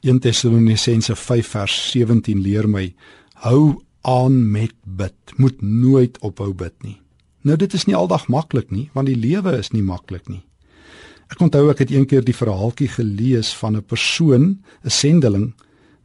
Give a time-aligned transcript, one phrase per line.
[0.00, 2.86] 1 Tessalonisense 5 vers 17 leer my:
[3.44, 5.14] Hou aan met bid.
[5.36, 6.96] Moet nooit ophou bid nie.
[7.44, 10.40] Nou dit is nie aldag maklik nie, want die lewe is nie maklik nie.
[11.28, 15.52] Ek onthou ek het eendag die verhaaltjie gelees van 'n persoon, 'n sendeling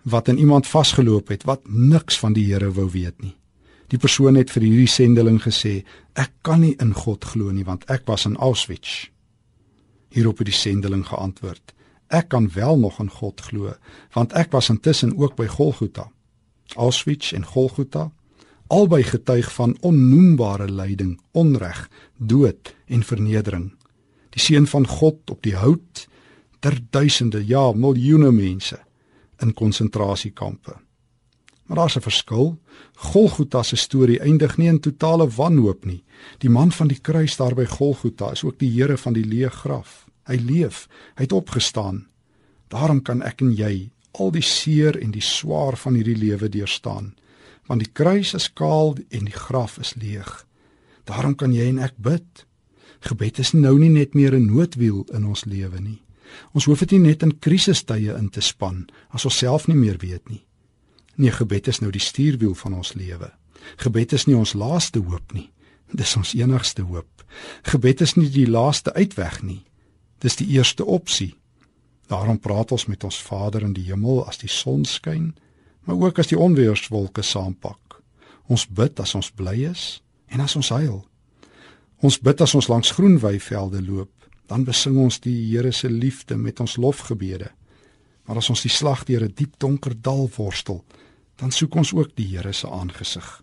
[0.04, 3.36] wat in iemand vasgeloop het wat niks van die Here wou weet nie.
[3.88, 5.86] Die persoon het vir hierdie sendeling gesê:
[6.16, 9.10] "Ek kan nie in God glo nie want ek was in Auschwitz."
[10.10, 11.74] Hierop het die sendeling geantwoord:
[12.16, 13.74] "Ek kan wel nog in God glo
[14.14, 16.12] want ek was intussen ook by Golgotha."
[16.76, 18.12] Auschwitz en Golgotha
[18.68, 23.74] albei getuig van onnoembare lyding, onreg, dood en vernedering.
[24.34, 26.08] Die seun van God op die hout
[26.60, 28.80] ter duisende, ja, miljoene mense
[29.44, 30.74] in konsentrasiekampe.
[31.66, 32.60] Maar daar's 'n verskil.
[32.96, 36.04] Golgotha se storie eindig nie in totale wanhoop nie.
[36.38, 39.50] Die man van die kruis daar by Golgotha is ook die Here van die leë
[39.50, 40.06] graf.
[40.26, 42.06] Hy leef, hy het opgestaan.
[42.74, 47.14] Daarom kan ek en jy al die seer en die swaar van hierdie lewe deurstaan,
[47.68, 50.46] want die kruis is kaal en die graf is leeg.
[51.06, 52.46] Daarom kan jy en ek bid.
[53.06, 56.02] Gebed is nou nie net meer 'n noodwiel in ons lewe nie.
[56.54, 59.98] Ons hoef dit nie net in krisistye in te span as ons self nie meer
[59.98, 60.46] weet nie.
[61.16, 63.32] Nee, gebed is nou die stuurwiel van ons lewe.
[63.78, 65.52] Gebed is nie ons laaste hoop nie.
[65.94, 67.24] Dis ons enigste hoop.
[67.64, 69.64] Gebed is nie die laaste uitweg nie.
[70.20, 71.36] Dis die eerste opsie.
[72.08, 75.34] Daarom praat ons met ons Vader in die hemel as die son skyn,
[75.86, 78.02] maar ook as die onweerswolke saampak.
[78.48, 81.06] Ons bid as ons bly is en as ons huil.
[82.02, 84.12] Ons bid as ons langs groen weivelde loop
[84.46, 87.50] dan besing ons die Here se liefde met ons lofgebede.
[88.26, 90.84] Maar as ons die slag deur 'n diep donker dal worstel,
[91.36, 93.42] dan soek ons ook die Here se aangesig.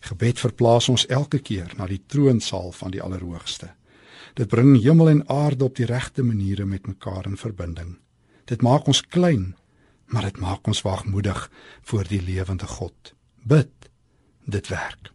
[0.00, 3.74] Gebed verplaas ons elke keer na die troonsaal van die Allerhoogste.
[4.34, 7.98] Dit bring hemel en aarde op die regte maniere met mekaar in verbinding.
[8.44, 9.56] Dit maak ons klein,
[10.06, 11.50] maar dit maak ons waagmoedig
[11.82, 13.14] voor die lewende God.
[13.42, 13.90] Bid.
[14.44, 15.12] Dit werk.